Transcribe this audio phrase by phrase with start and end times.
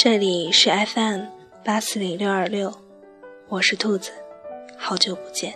[0.00, 1.22] 这里是 FM
[1.64, 2.72] 八四零六二六，
[3.48, 4.12] 我是兔子，
[4.76, 5.52] 好久不见。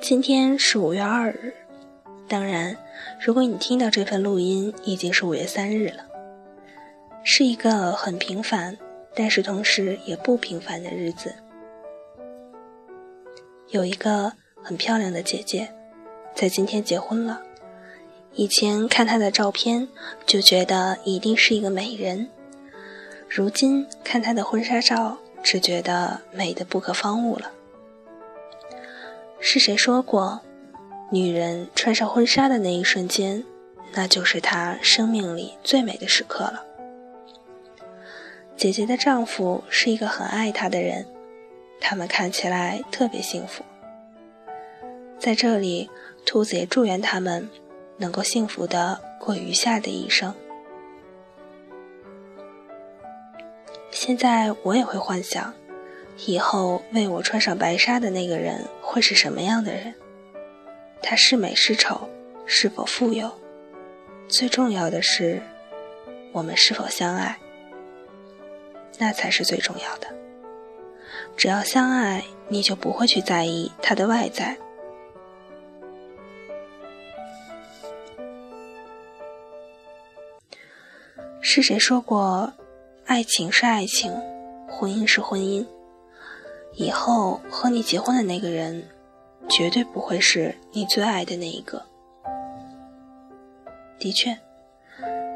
[0.00, 1.52] 今天是五月二日，
[2.26, 2.78] 当然，
[3.20, 6.06] 如果你听到这份录音，已经是五月三日了，
[7.22, 8.78] 是一个很平凡，
[9.14, 11.34] 但是同时也不平凡的日子。
[13.68, 15.68] 有一个很漂亮的姐姐，
[16.34, 17.42] 在今天结婚了。
[18.36, 19.88] 以前看她的照片，
[20.26, 22.28] 就觉得一定是一个美人。
[23.28, 27.50] 如今看她的婚纱照，只觉得美的不可方物了。
[29.40, 30.42] 是谁说过，
[31.10, 33.42] 女人穿上婚纱的那一瞬间，
[33.94, 36.62] 那就是她生命里最美的时刻了？
[38.54, 41.06] 姐姐的丈夫是一个很爱她的人，
[41.80, 43.64] 他们看起来特别幸福。
[45.18, 45.88] 在这里，
[46.26, 47.48] 兔子也祝愿他们。
[47.96, 50.34] 能够幸福的过余下的一生。
[53.90, 55.54] 现在我也会幻想，
[56.26, 59.94] 以后为我穿上白纱的那个人会是什么样的人？
[61.02, 62.08] 他是美是丑，
[62.44, 63.30] 是否富有？
[64.28, 65.40] 最重要的是，
[66.32, 67.38] 我们是否相爱？
[68.98, 70.08] 那才是最重要的。
[71.36, 74.56] 只要相爱，你就不会去在意他的外在。
[81.48, 82.52] 是谁说过，
[83.04, 84.12] 爱情是爱情，
[84.68, 85.64] 婚姻是婚姻？
[86.74, 88.84] 以后和你结婚的那个人，
[89.48, 91.80] 绝对不会是你最爱的那一个。
[94.00, 94.36] 的确，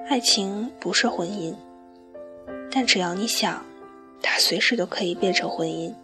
[0.08, 1.54] 爱情不是婚姻，
[2.72, 3.64] 但只要你想，
[4.20, 5.94] 它随时都可以变成婚姻。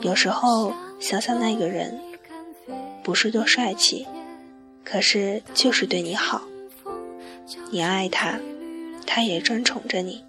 [0.00, 1.98] 有时候想想那个人，
[3.02, 4.06] 不是多帅气，
[4.84, 6.42] 可是就是对你好。
[7.70, 8.38] 你爱他，
[9.06, 10.24] 他也专宠着你。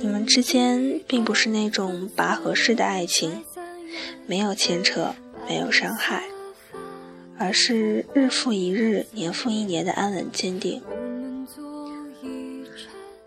[0.00, 3.42] 你们之间并不是那种拔河式的爱情，
[4.26, 5.14] 没有牵扯，
[5.48, 6.24] 没有伤害，
[7.38, 10.82] 而是日复一日、年复一年的安稳坚定。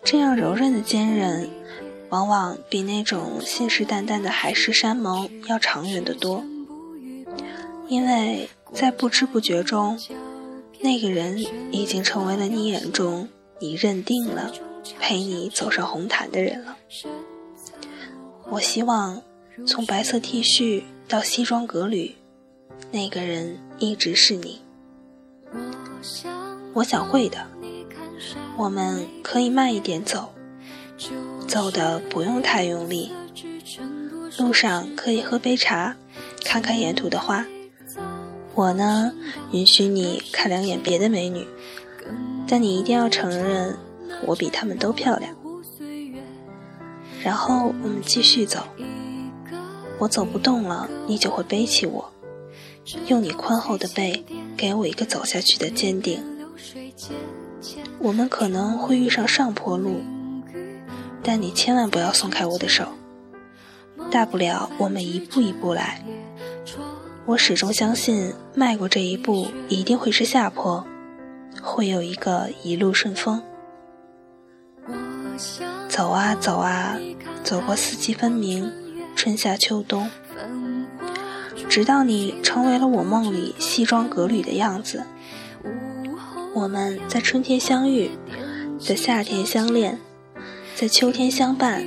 [0.04, 1.50] 这样柔韧的坚韧，
[2.10, 6.44] 往往比那种信誓旦旦的海誓山盟要长远得多。
[7.90, 10.00] 因为在不知不觉中。
[10.80, 11.40] 那个人
[11.72, 13.28] 已经成为了你眼中
[13.60, 14.52] 你认定了
[15.00, 16.78] 陪你走上红毯的人了。
[18.50, 19.22] 我希望
[19.66, 22.16] 从白色 T 恤到西装革履，
[22.92, 24.62] 那个人一直是你。
[26.74, 27.48] 我想会的，
[28.56, 30.34] 我们可以慢一点走，
[31.48, 33.12] 走的不用太用力。
[34.38, 35.96] 路上可以喝杯茶，
[36.46, 37.46] 看看沿途的花。
[38.58, 39.14] 我呢，
[39.52, 41.46] 允许你看两眼别的美女，
[42.48, 43.78] 但你一定要承认
[44.26, 45.36] 我比她们都漂亮。
[47.24, 48.64] 然后我们继续走，
[50.00, 52.12] 我走不动了，你就会背起我，
[53.06, 54.26] 用你宽厚的背
[54.58, 56.24] 给我一个走下去的坚定。
[58.00, 60.02] 我们可能会遇上上坡路，
[61.22, 62.88] 但你千万不要松开我的手，
[64.10, 66.04] 大不了我们一步一步来。
[67.28, 70.88] 我始终相信，迈过这一步一定会是下坡，
[71.62, 73.44] 会有一个一路顺风。
[75.90, 76.98] 走啊走啊，
[77.44, 78.72] 走过四季分明，
[79.14, 80.10] 春夏秋冬，
[81.68, 85.04] 直到你成为了我梦里西装革履的样子。
[86.54, 88.10] 我们在春天相遇，
[88.80, 90.00] 在夏天相恋，
[90.76, 91.86] 在秋天相伴，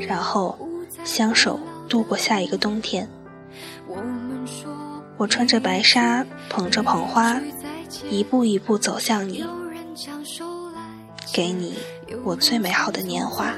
[0.00, 0.58] 然后
[1.04, 3.08] 相守度过下一个冬天。
[5.16, 7.40] 我穿着白纱，捧着捧花，
[8.10, 9.44] 一步一步走向你，
[11.32, 11.78] 给你
[12.24, 13.54] 我最美好的年华。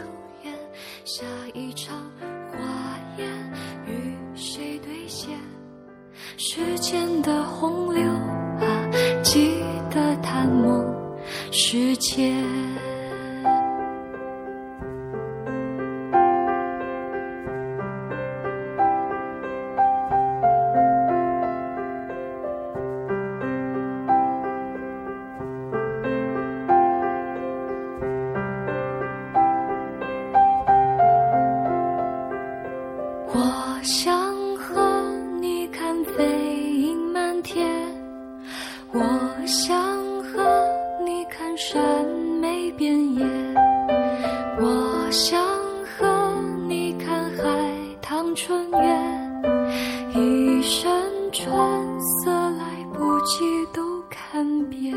[6.39, 8.66] 时间的洪流啊，
[9.22, 9.54] 记
[9.91, 10.84] 得探梦
[11.51, 12.34] 世界。
[45.06, 45.41] 我想
[45.84, 47.44] 和你看海
[48.03, 50.91] 棠春月一身
[51.30, 51.48] 春
[52.00, 54.92] 色来不及都看遍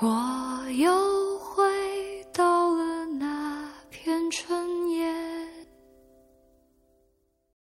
[0.00, 1.25] 我有